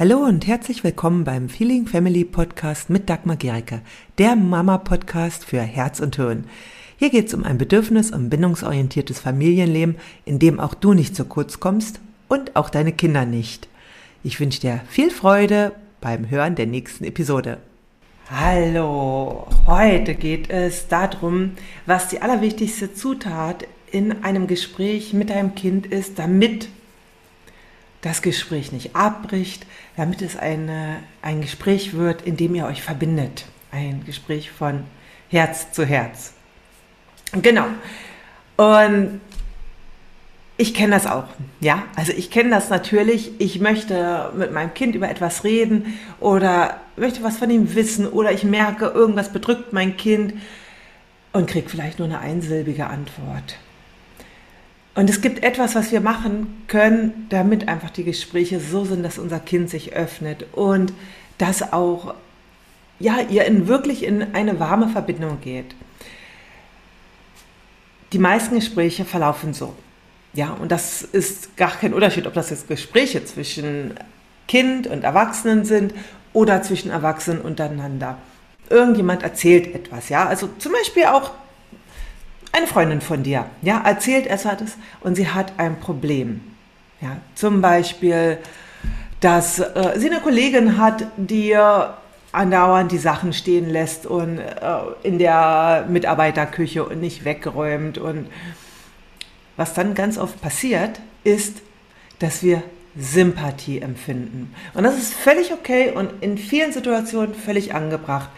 [0.00, 3.80] Hallo und herzlich willkommen beim Feeling Family Podcast mit Dagmar Gericke,
[4.18, 6.44] der Mama-Podcast für Herz und Hirn.
[6.98, 11.24] Hier geht es um ein bedürfnis- und bindungsorientiertes Familienleben, in dem auch du nicht zu
[11.24, 11.98] kurz kommst
[12.28, 13.66] und auch deine Kinder nicht.
[14.22, 17.58] Ich wünsche dir viel Freude beim Hören der nächsten Episode.
[18.30, 21.54] Hallo, heute geht es darum,
[21.86, 26.68] was die allerwichtigste Zutat in einem Gespräch mit deinem Kind ist, damit
[28.00, 33.46] das Gespräch nicht abbricht, damit es eine, ein Gespräch wird, in dem ihr euch verbindet.
[33.72, 34.84] Ein Gespräch von
[35.28, 36.32] Herz zu Herz.
[37.32, 37.66] Genau.
[38.56, 39.20] Und
[40.56, 41.24] ich kenne das auch,
[41.60, 41.84] ja.
[41.94, 43.32] Also ich kenne das natürlich.
[43.38, 48.32] Ich möchte mit meinem Kind über etwas reden oder möchte was von ihm wissen oder
[48.32, 50.34] ich merke, irgendwas bedrückt mein Kind
[51.32, 53.56] und kriege vielleicht nur eine einsilbige Antwort.
[54.98, 59.16] Und es gibt etwas, was wir machen können, damit einfach die Gespräche so sind, dass
[59.16, 60.92] unser Kind sich öffnet und
[61.38, 62.14] dass auch,
[62.98, 65.76] ja, ihr in wirklich in eine warme Verbindung geht.
[68.12, 69.72] Die meisten Gespräche verlaufen so.
[70.32, 73.94] Ja, und das ist gar kein Unterschied, ob das jetzt Gespräche zwischen
[74.48, 75.94] Kind und Erwachsenen sind
[76.32, 78.18] oder zwischen Erwachsenen untereinander.
[78.68, 80.26] Irgendjemand erzählt etwas, ja.
[80.26, 81.30] Also zum Beispiel auch
[82.52, 86.40] eine Freundin von dir, ja, erzählt etwas und sie hat ein Problem.
[87.00, 88.38] Ja, zum Beispiel,
[89.20, 91.56] dass äh, sie eine Kollegin hat, die
[92.32, 94.48] andauernd die Sachen stehen lässt und äh,
[95.02, 97.98] in der Mitarbeiterküche und nicht wegräumt.
[97.98, 98.28] Und
[99.56, 101.62] was dann ganz oft passiert, ist,
[102.18, 102.62] dass wir
[102.96, 104.54] Sympathie empfinden.
[104.74, 108.28] Und das ist völlig okay und in vielen Situationen völlig angebracht.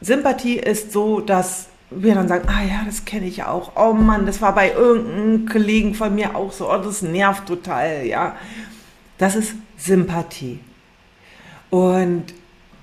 [0.00, 3.72] Sympathie ist so, dass wir dann sagen, ah ja, das kenne ich auch.
[3.76, 6.70] Oh Mann, das war bei irgendeinem Kollegen von mir auch so.
[6.70, 8.36] Oh, das nervt total, ja.
[9.18, 10.58] Das ist Sympathie.
[11.70, 12.24] Und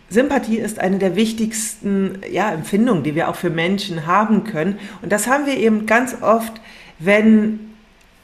[0.09, 4.80] Sympathie ist eine der wichtigsten ja, Empfindungen, die wir auch für Menschen haben können.
[5.02, 6.53] Und das haben wir eben ganz oft,
[7.00, 7.72] wenn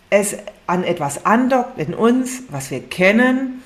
[0.09, 0.37] es
[0.67, 3.61] an etwas andockt in uns, was wir kennen.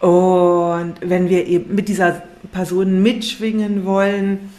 [0.00, 2.22] Und wenn wir eben mit dieser
[2.52, 4.52] Person mitschwingen wollen.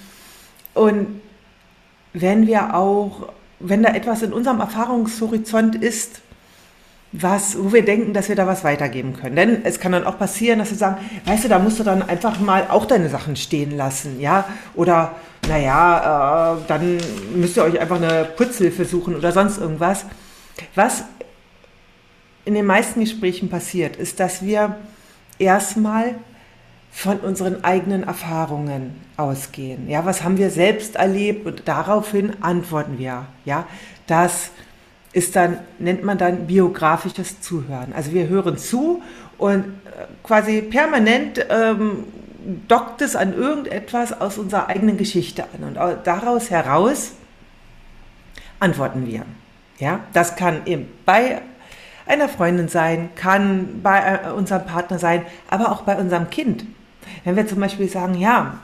[0.74, 1.22] Und
[2.14, 6.22] wenn wir auch, wenn da etwas in unserem Erfahrungshorizont ist,
[7.12, 9.36] was, wo wir denken, dass wir da was weitergeben können.
[9.36, 12.08] Denn es kann dann auch passieren, dass wir sagen, weißt du, da musst du dann
[12.08, 14.46] einfach mal auch deine Sachen stehen lassen, ja?
[14.76, 15.16] Oder,
[15.48, 16.98] naja, äh, dann
[17.36, 20.06] müsst ihr euch einfach eine Putzhilfe suchen oder sonst irgendwas.
[20.76, 21.04] Was
[22.46, 24.76] in den meisten Gesprächen passiert, ist, dass wir
[25.40, 26.16] erstmal
[26.92, 29.90] von unseren eigenen Erfahrungen ausgehen.
[29.90, 33.28] Ja, was haben wir selbst erlebt und daraufhin antworten wir.
[33.46, 33.68] Ja,
[34.08, 34.52] das
[35.14, 37.94] ist dann, nennt man dann biografisches Zuhören.
[37.96, 39.02] Also wir hören zu
[39.38, 42.06] und äh, quasi permanent ähm,
[42.68, 47.14] dockt es an irgendetwas aus unserer eigenen Geschichte an und daraus heraus
[48.60, 49.26] antworten wir.
[49.78, 51.42] Ja, das kann eben bei
[52.06, 56.66] einer Freundin sein, kann bei äh, unserem Partner sein, aber auch bei unserem Kind.
[57.24, 58.60] Wenn wir zum Beispiel sagen, ja,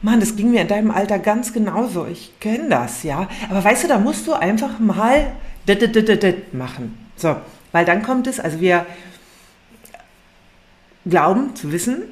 [0.00, 2.06] Mann, das ging mir in deinem Alter ganz genauso.
[2.06, 3.28] Ich kenne das, ja.
[3.48, 5.32] Aber weißt du, da musst du einfach mal
[6.52, 6.98] machen.
[7.16, 7.36] So,
[7.70, 8.84] weil dann kommt es, also wir
[11.06, 12.02] glauben zu wissen,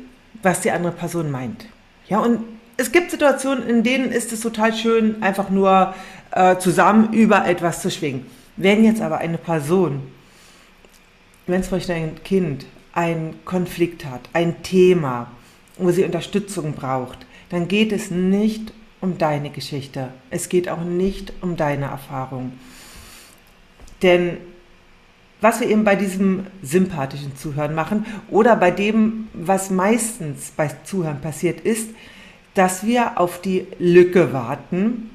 [0.43, 1.67] was die andere Person meint.
[2.09, 2.41] Ja, und
[2.77, 5.95] es gibt Situationen, in denen ist es total schön, einfach nur
[6.31, 8.27] äh, zusammen über etwas zu schwingen.
[8.57, 10.03] Wenn jetzt aber eine Person,
[11.47, 15.29] wenn es vielleicht ein Kind, einen Konflikt hat, ein Thema,
[15.81, 20.09] wo sie Unterstützung braucht, dann geht es nicht um deine Geschichte.
[20.31, 22.53] Es geht auch nicht um deine Erfahrung.
[24.03, 24.39] Denn
[25.41, 31.21] was wir eben bei diesem sympathischen Zuhören machen oder bei dem, was meistens bei Zuhören
[31.21, 31.91] passiert, ist,
[32.55, 35.11] dass wir auf die Lücke warten,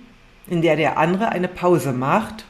[0.47, 2.45] in der der andere eine Pause macht,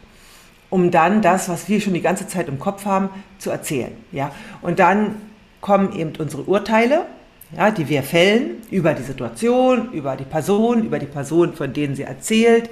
[0.70, 3.10] um dann das, was wir schon die ganze Zeit im Kopf haben,
[3.40, 3.92] zu erzählen.
[4.12, 4.32] Ja?
[4.62, 5.16] Und dann
[5.62, 7.06] kommen eben unsere Urteile
[7.56, 11.96] ja, die wir fällen über die Situation, über die Person, über die Person, von denen
[11.96, 12.70] sie erzählt.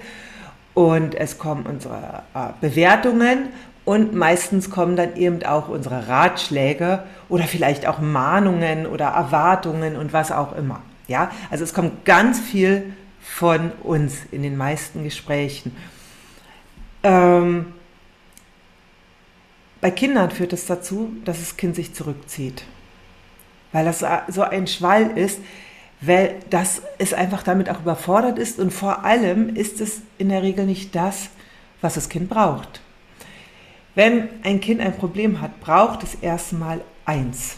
[0.73, 3.49] Und es kommen unsere äh, Bewertungen
[3.85, 10.13] und meistens kommen dann eben auch unsere Ratschläge oder vielleicht auch Mahnungen oder Erwartungen und
[10.13, 10.81] was auch immer.
[11.07, 15.75] Ja, also es kommt ganz viel von uns in den meisten Gesprächen.
[17.03, 17.67] Ähm,
[19.79, 22.63] bei Kindern führt es dazu, dass das Kind sich zurückzieht
[23.73, 25.41] weil das so ein Schwall ist,
[25.99, 30.41] weil das es einfach damit auch überfordert ist und vor allem ist es in der
[30.43, 31.29] Regel nicht das,
[31.81, 32.81] was das Kind braucht.
[33.95, 37.57] Wenn ein Kind ein Problem hat, braucht es erstmal eins.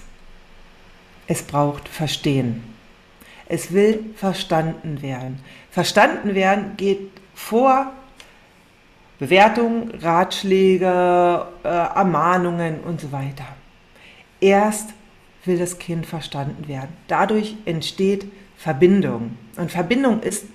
[1.28, 2.64] es braucht Verstehen.
[3.48, 5.40] Es will verstanden werden.
[5.72, 7.92] Verstanden werden geht vor
[9.20, 13.46] Bewertungen, Ratschläge, äh, Ermahnungen und so weiter.
[14.42, 14.90] Erst
[15.46, 16.90] will das Kind verstanden werden.
[17.08, 18.26] Dadurch entsteht
[18.58, 19.38] Verbindung.
[19.58, 20.46] Und Verbindung ist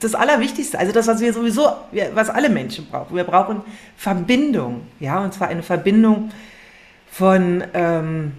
[0.00, 1.68] das Allerwichtigste, also das, was wir sowieso,
[2.12, 3.16] was alle Menschen brauchen.
[3.16, 3.62] Wir brauchen
[3.96, 6.30] Verbindung, ja, und zwar eine Verbindung
[7.10, 8.32] von ähm,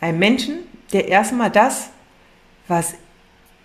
[0.00, 0.58] einem Menschen,
[0.92, 1.90] der erstmal das,
[2.68, 2.94] was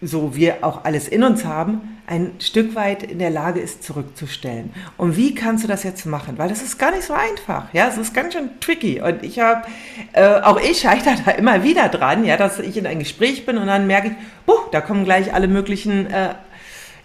[0.02, 4.74] so wir auch alles in uns haben, ein Stück weit in der Lage ist, zurückzustellen.
[4.96, 6.38] Und wie kannst du das jetzt machen?
[6.38, 7.66] Weil das ist gar nicht so einfach.
[7.74, 9.02] Ja, es ist ganz schön tricky.
[9.02, 9.68] Und ich habe,
[10.14, 13.58] äh, auch ich scheitere da immer wieder dran, ja, dass ich in ein Gespräch bin
[13.58, 14.14] und dann merke ich,
[14.46, 16.36] buh, da kommen gleich alle möglichen, äh,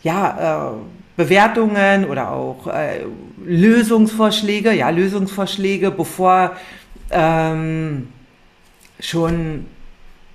[0.05, 0.77] ja, äh,
[1.17, 3.01] Bewertungen oder auch äh,
[3.45, 6.57] Lösungsvorschläge, ja, Lösungsvorschläge, bevor
[7.11, 8.09] ähm,
[9.01, 9.67] schon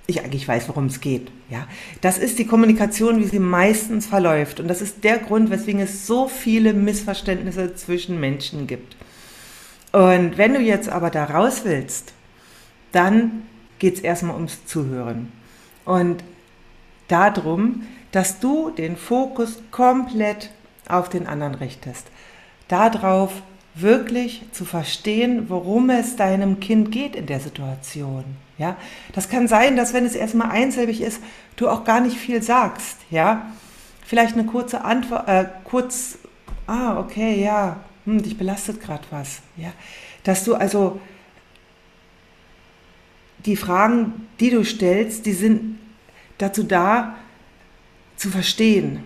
[0.08, 1.30] ich eigentlich weiß, worum es geht.
[1.50, 1.68] Ja,
[2.00, 4.58] das ist die Kommunikation, wie sie meistens verläuft.
[4.58, 8.96] Und das ist der Grund, weswegen es so viele Missverständnisse zwischen Menschen gibt.
[9.92, 12.14] Und wenn du jetzt aber da raus willst,
[12.92, 13.42] dann
[13.78, 15.30] geht es erstmal ums Zuhören.
[15.84, 16.24] Und
[17.08, 20.50] darum, dass du den Fokus komplett
[20.88, 22.06] auf den anderen richtest.
[22.68, 23.42] Darauf
[23.80, 28.24] wirklich zu verstehen, worum es deinem Kind geht in der Situation.
[28.58, 28.76] Ja,
[29.12, 31.20] das kann sein, dass wenn es erstmal einsilbig ist,
[31.56, 32.96] du auch gar nicht viel sagst.
[33.10, 33.52] Ja,
[34.04, 36.18] vielleicht eine kurze Antwort, äh, kurz,
[36.66, 39.42] ah, okay, ja, hm, dich belastet gerade was.
[39.56, 39.72] Ja,
[40.24, 41.00] dass du also
[43.46, 45.78] die Fragen, die du stellst, die sind
[46.38, 47.16] dazu da,
[48.16, 49.04] zu verstehen.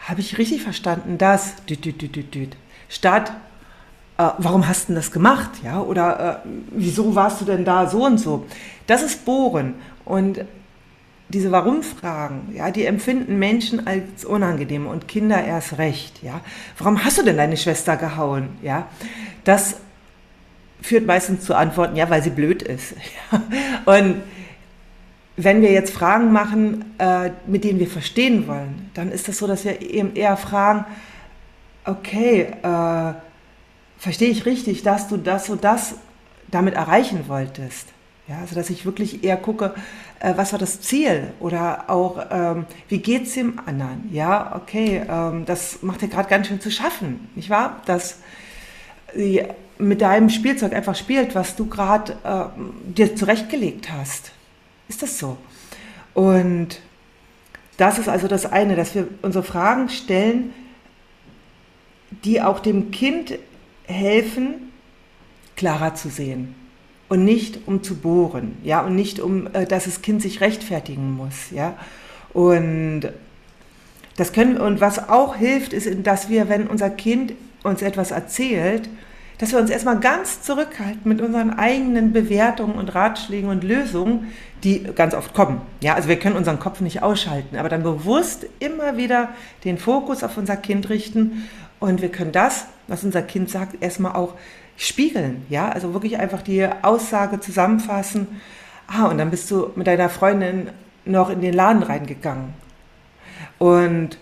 [0.00, 1.54] Habe ich richtig verstanden, dass,
[2.88, 3.32] statt
[4.18, 5.50] äh, warum hast du das gemacht?
[5.64, 8.46] Ja, oder äh, wieso warst du denn da so und so?
[8.86, 9.74] Das ist Bohren.
[10.04, 10.44] Und
[11.28, 16.22] diese Warum-Fragen, ja, die empfinden Menschen als unangenehm und Kinder erst recht.
[16.22, 16.40] Ja,
[16.78, 18.48] warum hast du denn deine Schwester gehauen?
[18.62, 18.88] Ja,
[19.44, 19.76] das
[20.80, 22.94] führt meistens zu Antworten, ja, weil sie blöd ist.
[23.84, 24.22] und
[25.36, 29.46] wenn wir jetzt Fragen machen, äh, mit denen wir verstehen wollen, dann ist das so,
[29.46, 30.84] dass wir eben eher fragen,
[31.84, 33.12] okay, äh,
[33.98, 35.96] verstehe ich richtig, dass du das und das
[36.50, 37.88] damit erreichen wolltest?
[38.28, 39.74] Ja, also dass ich wirklich eher gucke,
[40.20, 44.08] äh, was war das Ziel oder auch, ähm, wie geht es dem anderen?
[44.12, 47.80] Ja, okay, ähm, das macht dir gerade ganz schön zu schaffen, nicht wahr?
[47.86, 48.18] Dass
[49.14, 49.44] sie
[49.78, 54.32] mit deinem Spielzeug einfach spielt, was du gerade äh, dir zurechtgelegt hast.
[54.88, 55.38] Ist das so?
[56.12, 56.80] Und
[57.76, 60.52] das ist also das eine, dass wir unsere Fragen stellen,
[62.24, 63.38] die auch dem Kind
[63.88, 64.72] helfen,
[65.56, 66.54] klarer zu sehen
[67.08, 71.16] und nicht um zu bohren, ja, und nicht um, äh, dass das Kind sich rechtfertigen
[71.16, 71.74] muss, ja.
[72.32, 73.08] Und
[74.16, 77.32] das können und was auch hilft, ist, dass wir, wenn unser Kind
[77.62, 78.88] uns etwas erzählt,
[79.38, 84.32] dass wir uns erstmal ganz zurückhalten mit unseren eigenen Bewertungen und Ratschlägen und Lösungen,
[84.64, 85.60] die ganz oft kommen.
[85.80, 89.28] Ja, also wir können unseren Kopf nicht ausschalten, aber dann bewusst immer wieder
[89.64, 91.48] den Fokus auf unser Kind richten
[91.78, 94.34] und wir können das, was unser Kind sagt, erstmal auch
[94.76, 95.44] spiegeln.
[95.48, 98.26] Ja, also wirklich einfach die Aussage zusammenfassen.
[98.86, 100.70] Ah, und dann bist du mit deiner Freundin
[101.04, 102.54] noch in den Laden reingegangen.
[103.58, 104.18] Und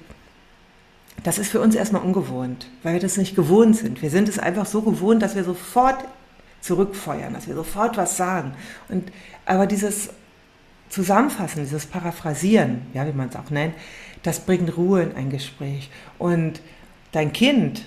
[1.22, 4.02] das ist für uns erstmal ungewohnt, weil wir das nicht gewohnt sind.
[4.02, 6.04] Wir sind es einfach so gewohnt, dass wir sofort
[6.60, 8.52] zurückfeuern, dass wir sofort was sagen.
[8.88, 9.10] Und,
[9.44, 10.10] aber dieses
[10.88, 13.74] Zusammenfassen, dieses Paraphrasieren, ja, wie man es auch nennt,
[14.22, 15.90] das bringt Ruhe in ein Gespräch.
[16.18, 16.60] Und
[17.12, 17.86] dein Kind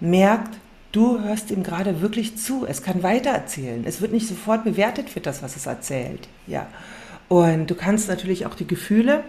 [0.00, 0.58] merkt,
[0.92, 2.66] du hörst ihm gerade wirklich zu.
[2.66, 3.84] Es kann weitererzählen.
[3.86, 6.28] Es wird nicht sofort bewertet für das, was es erzählt.
[6.46, 6.66] Ja.
[7.28, 9.24] Und du kannst natürlich auch die Gefühle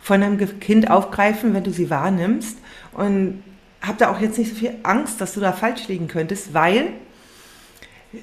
[0.00, 2.58] von deinem Kind aufgreifen, wenn du sie wahrnimmst.
[2.92, 3.42] Und
[3.82, 6.92] hab da auch jetzt nicht so viel Angst, dass du da falsch liegen könntest, weil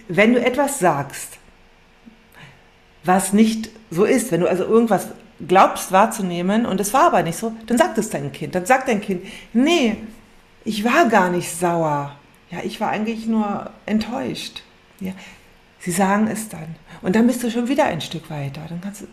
[0.07, 1.37] wenn du etwas sagst,
[3.03, 5.07] was nicht so ist, wenn du also irgendwas
[5.47, 8.55] glaubst wahrzunehmen und es war aber nicht so, dann sagt es dein Kind.
[8.55, 9.23] Dann sagt dein Kind,
[9.53, 9.97] nee,
[10.63, 12.15] ich war gar nicht sauer.
[12.49, 14.63] Ja, ich war eigentlich nur enttäuscht.
[14.99, 15.13] Ja,
[15.79, 16.75] sie sagen es dann.
[17.01, 18.61] Und dann bist du schon wieder ein Stück weiter.
[18.67, 19.07] Dann kannst du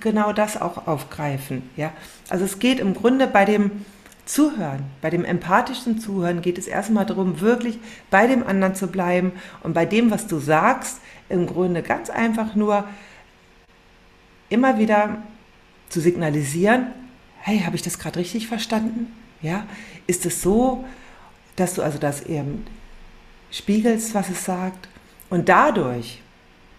[0.00, 1.68] genau das auch aufgreifen.
[1.76, 1.92] Ja,
[2.28, 3.70] also es geht im Grunde bei dem
[4.24, 7.78] Zuhören, bei dem empathischen Zuhören geht es erstmal darum, wirklich
[8.10, 9.32] bei dem anderen zu bleiben
[9.62, 12.84] und bei dem, was du sagst, im Grunde ganz einfach nur
[14.48, 15.18] immer wieder
[15.90, 16.86] zu signalisieren,
[17.40, 19.12] hey, habe ich das gerade richtig verstanden?
[19.42, 19.66] Ja,
[20.06, 20.84] ist es so,
[21.56, 22.66] dass du also das eben
[23.50, 24.88] spiegelst, was es sagt?
[25.30, 26.20] Und dadurch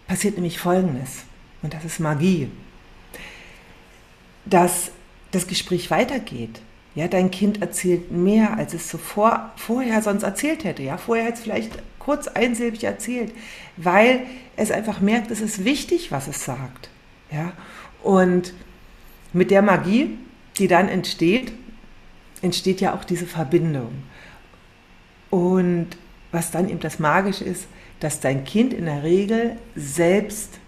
[0.08, 1.24] passiert nämlich Folgendes.
[1.62, 2.50] und das ist Magie,
[4.46, 4.92] dass
[5.32, 6.62] das Gespräch weitergeht.
[6.94, 10.84] Ja, dein Kind erzählt mehr, als es zuvor, vorher sonst erzählt hätte.
[10.84, 13.34] Ja, vorher hat es vielleicht kurz einsilbig erzählt,
[13.76, 14.22] weil
[14.56, 16.90] es einfach merkt, es ist wichtig, was es sagt.
[17.32, 17.52] Ja,
[18.02, 18.54] und
[19.34, 20.18] mit der Magie,
[20.58, 21.52] die dann entsteht,
[22.46, 23.92] entsteht ja auch diese Verbindung.
[25.30, 25.88] Und
[26.32, 27.68] was dann eben das Magische ist,
[28.00, 30.60] dass dein Kind in der Regel selbst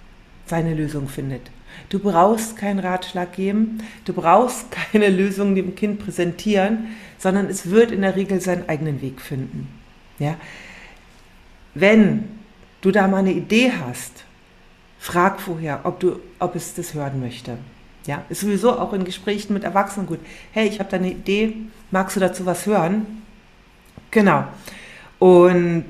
[0.45, 1.51] seine Lösung findet.
[1.89, 7.91] Du brauchst keinen Ratschlag geben, du brauchst keine Lösung dem Kind präsentieren, sondern es wird
[7.91, 9.67] in der Regel seinen eigenen Weg finden.
[10.19, 10.35] Ja?
[11.73, 12.25] Wenn
[12.81, 14.23] du da mal eine Idee hast,
[14.99, 17.57] frag vorher, ob, du, ob es das hören möchte.
[18.07, 20.19] Ja, ist sowieso auch in Gesprächen mit Erwachsenen gut.
[20.53, 21.57] Hey, ich habe da eine Idee,
[21.91, 23.21] magst du dazu was hören?
[24.11, 24.45] Genau.
[25.19, 25.85] Und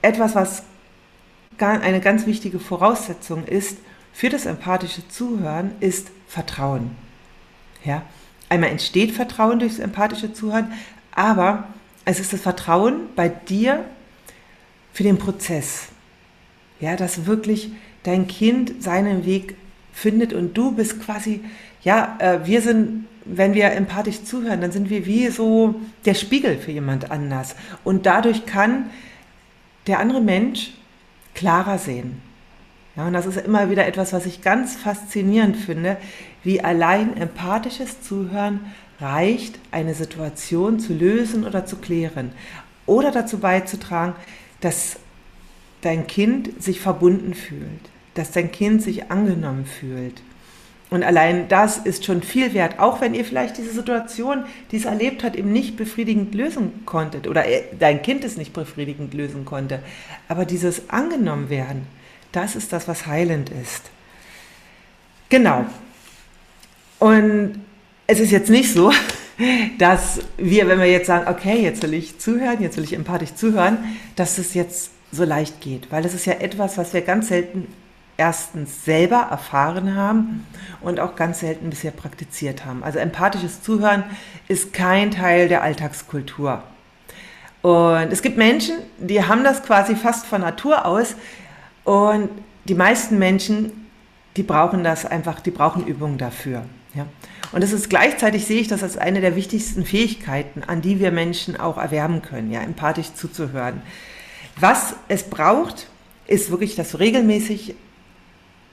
[0.00, 0.62] etwas, was
[1.58, 3.78] eine ganz wichtige Voraussetzung ist
[4.12, 6.92] für das empathische Zuhören, ist Vertrauen.
[7.84, 8.02] Ja?
[8.48, 10.72] Einmal entsteht Vertrauen durchs empathische Zuhören,
[11.10, 11.64] aber
[12.04, 13.84] es ist das Vertrauen bei dir
[14.92, 15.88] für den Prozess.
[16.78, 17.72] Ja, dass wirklich
[18.04, 19.56] dein Kind seinen Weg
[19.94, 21.40] findet und du bist quasi,
[21.82, 26.58] ja, äh, wir sind, wenn wir empathisch zuhören, dann sind wir wie so der Spiegel
[26.58, 27.54] für jemand anders.
[27.84, 28.90] Und dadurch kann
[29.86, 30.72] der andere Mensch
[31.34, 32.20] klarer sehen.
[32.96, 35.96] Ja, und das ist immer wieder etwas, was ich ganz faszinierend finde,
[36.42, 38.60] wie allein empathisches Zuhören
[39.00, 42.30] reicht, eine Situation zu lösen oder zu klären
[42.86, 44.14] oder dazu beizutragen,
[44.60, 44.96] dass
[45.80, 50.22] dein Kind sich verbunden fühlt, dass dein Kind sich angenommen fühlt.
[50.90, 54.84] Und allein das ist schon viel wert, auch wenn ihr vielleicht diese Situation, die es
[54.84, 57.44] erlebt hat, eben nicht befriedigend lösen konntet oder
[57.78, 59.80] dein Kind es nicht befriedigend lösen konnte.
[60.28, 61.86] Aber dieses angenommen werden,
[62.32, 63.90] das ist das, was heilend ist.
[65.30, 65.64] Genau.
[67.00, 67.60] Und
[68.06, 68.92] es ist jetzt nicht so,
[69.78, 73.34] dass wir, wenn wir jetzt sagen, okay, jetzt will ich zuhören, jetzt will ich empathisch
[73.34, 73.78] zuhören,
[74.16, 77.66] dass es jetzt so leicht geht, weil es ist ja etwas, was wir ganz selten
[78.16, 80.46] erstens selber erfahren haben
[80.80, 82.84] und auch ganz selten bisher praktiziert haben.
[82.84, 84.04] Also empathisches Zuhören
[84.48, 86.62] ist kein Teil der Alltagskultur.
[87.62, 91.16] Und es gibt Menschen, die haben das quasi fast von Natur aus
[91.84, 92.28] und
[92.66, 93.88] die meisten Menschen,
[94.36, 96.64] die brauchen das einfach, die brauchen Übungen dafür.
[96.94, 97.06] Ja.
[97.52, 101.10] Und das ist gleichzeitig sehe ich das als eine der wichtigsten Fähigkeiten, an die wir
[101.10, 103.82] Menschen auch erwerben können, ja, empathisch zuzuhören.
[104.58, 105.88] Was es braucht,
[106.26, 107.74] ist wirklich, dass du regelmäßig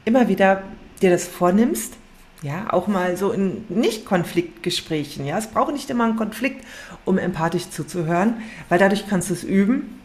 [0.06, 0.64] immer wieder
[1.02, 1.94] dir das vornimmst,
[2.42, 6.66] ja, auch mal so in Nicht-Konfliktgesprächen, ja, es braucht nicht immer einen Konflikt,
[7.06, 10.00] um empathisch zuzuhören, weil dadurch kannst du es üben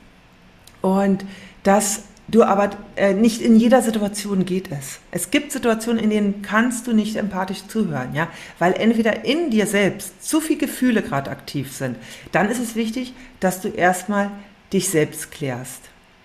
[0.82, 1.24] und
[1.62, 4.98] dass du aber äh, nicht in jeder Situation geht es.
[5.10, 9.66] Es gibt Situationen, in denen kannst du nicht empathisch zuhören, ja, weil entweder in dir
[9.66, 11.96] selbst zu viele Gefühle gerade aktiv sind.
[12.32, 14.30] Dann ist es wichtig, dass du erstmal
[14.72, 15.82] dich selbst klärst,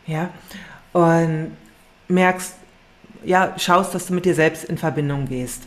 [0.07, 0.29] ja,
[0.91, 1.51] und
[2.07, 2.55] merkst,
[3.23, 5.63] ja, schaust, dass du mit dir selbst in Verbindung gehst.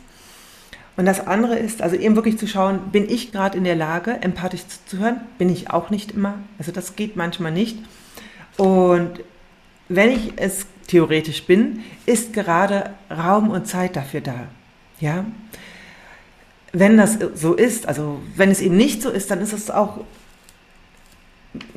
[0.96, 4.12] Und das andere ist, also eben wirklich zu schauen, bin ich gerade in der Lage,
[4.20, 5.20] empathisch zu hören?
[5.38, 6.38] Bin ich auch nicht immer.
[6.58, 7.78] Also das geht manchmal nicht.
[8.56, 9.20] Und
[9.88, 14.46] wenn ich es theoretisch bin, ist gerade Raum und Zeit dafür da.
[15.00, 15.24] Ja?
[16.72, 20.00] Wenn das so ist, also wenn es eben nicht so ist, dann ist es auch,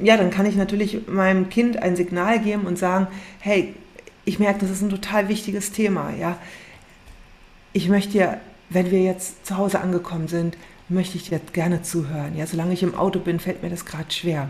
[0.01, 3.07] ja, dann kann ich natürlich meinem Kind ein Signal geben und sagen,
[3.39, 3.75] hey,
[4.27, 6.37] ich merke, das ist ein total wichtiges Thema, ja.
[7.71, 10.57] Ich möchte dir, wenn wir jetzt zu Hause angekommen sind,
[10.89, 12.35] möchte ich dir gerne zuhören.
[12.35, 14.49] Ja, solange ich im Auto bin, fällt mir das gerade schwer.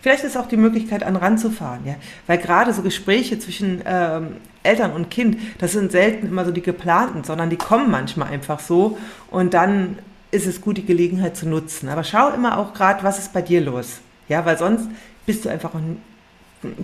[0.00, 1.94] Vielleicht ist auch die Möglichkeit, an ranzufahren, ja,
[2.26, 6.60] weil gerade so Gespräche zwischen ähm, Eltern und Kind, das sind selten immer so die
[6.60, 8.98] geplanten, sondern die kommen manchmal einfach so
[9.30, 9.98] und dann
[10.30, 11.88] ist es gut, die Gelegenheit zu nutzen.
[11.88, 14.88] Aber schau immer auch gerade, was ist bei dir los, ja, weil sonst
[15.26, 15.70] bist du einfach,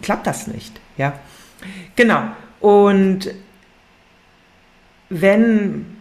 [0.02, 1.18] klappt das nicht, ja.
[1.97, 2.23] Genau.
[2.61, 3.31] Und
[5.11, 5.99] wenn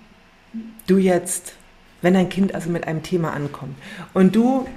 [0.88, 1.54] du jetzt,
[2.02, 3.76] wenn dein Kind also mit einem Thema ankommt
[4.14, 4.68] und du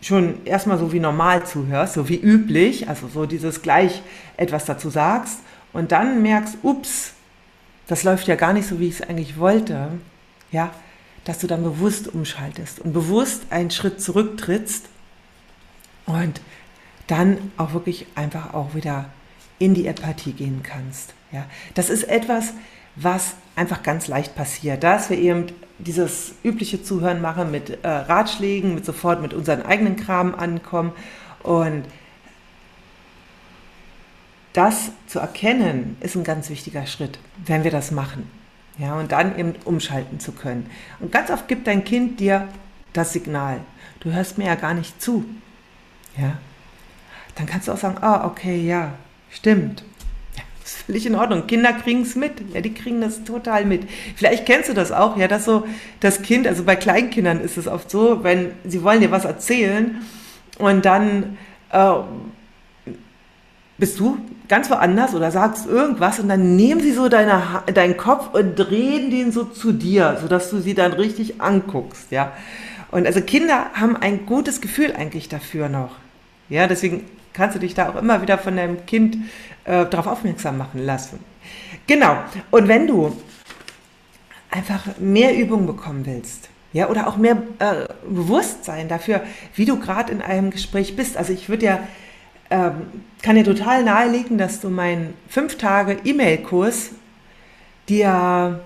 [0.00, 4.02] schon erstmal so wie normal zuhörst, so wie üblich, also so dieses gleich
[4.36, 5.38] etwas dazu sagst
[5.72, 7.14] und dann merkst, ups,
[7.86, 9.88] das läuft ja gar nicht so, wie ich es eigentlich wollte,
[10.50, 10.70] ja,
[11.24, 14.86] dass du dann bewusst umschaltest und bewusst einen Schritt zurücktrittst
[16.06, 16.40] und
[17.06, 19.06] dann auch wirklich einfach auch wieder
[19.58, 21.14] in die Empathie gehen kannst.
[21.32, 22.52] Ja, das ist etwas,
[22.96, 25.46] was einfach ganz leicht passiert, dass wir eben
[25.78, 30.92] dieses übliche Zuhören machen mit äh, Ratschlägen, mit sofort mit unseren eigenen Kram ankommen
[31.42, 31.84] und
[34.52, 38.30] das zu erkennen, ist ein ganz wichtiger Schritt, wenn wir das machen.
[38.78, 40.70] Ja, und dann eben umschalten zu können.
[41.00, 42.48] Und ganz oft gibt dein Kind dir
[42.92, 43.60] das Signal.
[44.00, 45.24] Du hörst mir ja gar nicht zu.
[46.16, 46.38] Ja.
[47.34, 48.94] Dann kannst du auch sagen, ah, okay, ja,
[49.34, 49.82] stimmt.
[50.36, 51.46] Ja, ist völlig in Ordnung.
[51.46, 52.32] Kinder kriegen es mit.
[52.52, 53.88] Ja, die kriegen das total mit.
[54.16, 55.66] Vielleicht kennst du das auch, ja, dass so
[56.00, 60.02] das Kind, also bei Kleinkindern ist es oft so, wenn sie wollen dir was erzählen
[60.58, 61.36] und dann
[61.70, 61.94] äh,
[63.76, 68.32] bist du ganz woanders oder sagst irgendwas und dann nehmen sie so deine, deinen Kopf
[68.32, 72.32] und drehen den so zu dir, sodass du sie dann richtig anguckst, ja.
[72.90, 75.96] Und also Kinder haben ein gutes Gefühl eigentlich dafür noch.
[76.48, 79.16] Ja, deswegen kannst du dich da auch immer wieder von deinem Kind
[79.64, 81.18] äh, darauf aufmerksam machen lassen.
[81.86, 82.16] Genau.
[82.50, 83.14] Und wenn du
[84.50, 89.20] einfach mehr Übung bekommen willst, ja, oder auch mehr äh, Bewusstsein dafür,
[89.54, 91.16] wie du gerade in einem Gespräch bist.
[91.16, 91.80] Also ich würde ja
[92.50, 92.86] ähm,
[93.22, 96.90] kann dir total nahelegen, dass du meinen 5 Tage E-Mail-Kurs
[97.88, 98.60] dir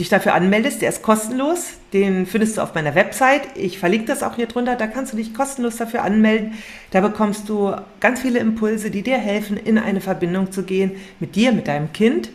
[0.00, 0.82] dich dafür anmeldest.
[0.82, 1.74] Der ist kostenlos.
[1.92, 3.42] Den findest du auf meiner Website.
[3.54, 4.74] Ich verlinke das auch hier drunter.
[4.74, 6.54] Da kannst du dich kostenlos dafür anmelden.
[6.90, 11.36] Da bekommst du ganz viele Impulse, die dir helfen, in eine Verbindung zu gehen mit
[11.36, 12.30] dir, mit deinem Kind.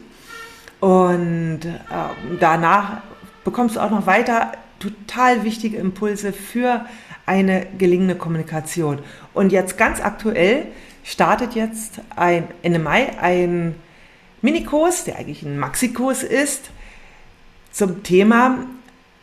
[0.80, 3.02] Und äh, danach
[3.44, 6.86] bekommst du auch noch weiter total wichtige Impulse für
[7.26, 9.00] eine gelingende Kommunikation.
[9.34, 10.68] Und jetzt ganz aktuell
[11.04, 13.76] startet jetzt ein, Ende Mai ein
[14.42, 16.70] Minikurs, der eigentlich ein Maxikurs ist,
[17.76, 18.60] zum Thema,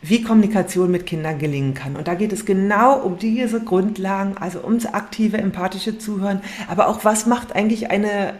[0.03, 1.95] wie Kommunikation mit Kindern gelingen kann.
[1.95, 7.03] Und da geht es genau um diese Grundlagen, also ums aktive, empathische Zuhören, aber auch
[7.03, 8.35] was macht eigentlich eine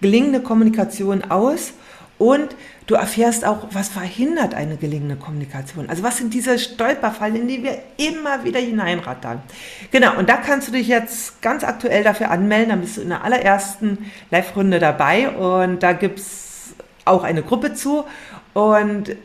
[0.00, 1.74] gelingende Kommunikation aus
[2.16, 5.90] und du erfährst auch, was verhindert eine gelingende Kommunikation.
[5.90, 9.42] Also was sind diese Stolperfallen, in die wir immer wieder hineinrattern.
[9.90, 12.70] Genau, und da kannst du dich jetzt ganz aktuell dafür anmelden.
[12.70, 16.74] Dann bist du in der allerersten Live-Runde dabei und da gibt es
[17.04, 18.04] auch eine Gruppe zu.
[18.52, 19.16] Und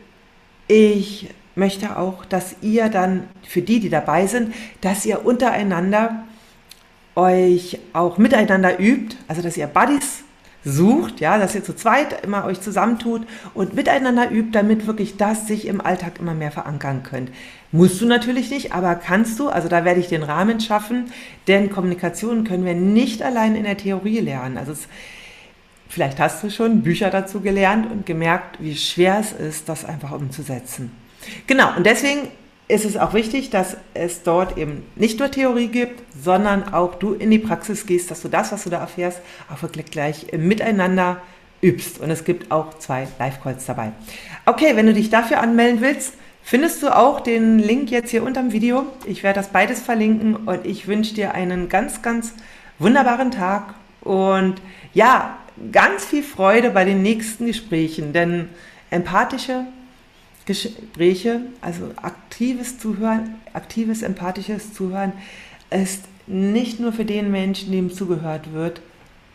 [0.68, 6.24] ich möchte auch, dass ihr dann, für die, die dabei sind, dass ihr untereinander
[7.14, 10.22] euch auch miteinander übt, also dass ihr Buddies
[10.64, 13.22] sucht, ja, dass ihr zu zweit immer euch zusammentut
[13.54, 17.30] und miteinander übt, damit wirklich das sich im Alltag immer mehr verankern könnt.
[17.72, 21.12] Musst du natürlich nicht, aber kannst du, also da werde ich den Rahmen schaffen,
[21.46, 24.58] denn Kommunikation können wir nicht allein in der Theorie lernen.
[24.58, 24.88] Also es,
[25.88, 30.12] vielleicht hast du schon Bücher dazu gelernt und gemerkt, wie schwer es ist, das einfach
[30.12, 30.92] umzusetzen.
[31.46, 32.28] Genau, und deswegen
[32.68, 37.14] ist es auch wichtig, dass es dort eben nicht nur Theorie gibt, sondern auch du
[37.14, 39.20] in die Praxis gehst, dass du das, was du da erfährst,
[39.52, 41.22] auch wirklich gleich miteinander
[41.62, 42.00] übst.
[42.00, 43.92] Und es gibt auch zwei Live-Calls dabei.
[44.46, 48.42] Okay, wenn du dich dafür anmelden willst, findest du auch den Link jetzt hier unter
[48.42, 48.86] dem Video.
[49.06, 52.34] Ich werde das beides verlinken und ich wünsche dir einen ganz, ganz
[52.78, 54.60] wunderbaren Tag und
[54.92, 55.38] ja,
[55.72, 58.48] ganz viel Freude bei den nächsten Gesprächen, denn
[58.90, 59.64] empathische
[60.44, 65.12] Gespräche, also aktives Zuhören, aktives, empathisches Zuhören
[65.70, 68.80] ist nicht nur für den Menschen, dem zugehört wird,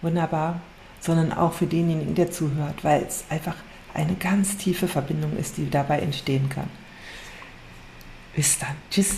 [0.01, 0.62] wunderbar,
[0.99, 3.55] sondern auch für denjenigen, der zuhört, weil es einfach
[3.93, 6.69] eine ganz tiefe Verbindung ist, die dabei entstehen kann.
[8.36, 8.75] Bis dann.
[8.89, 9.17] Tschüss.